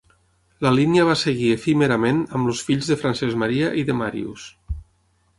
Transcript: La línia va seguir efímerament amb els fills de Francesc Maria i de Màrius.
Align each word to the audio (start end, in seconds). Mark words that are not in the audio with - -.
La 0.65 0.69
línia 0.75 1.03
va 1.09 1.15
seguir 1.23 1.49
efímerament 1.55 2.23
amb 2.39 2.51
els 2.53 2.63
fills 2.69 2.89
de 2.93 2.97
Francesc 3.01 3.37
Maria 3.43 3.69
i 3.83 3.85
de 3.91 3.97
Màrius. 3.99 4.47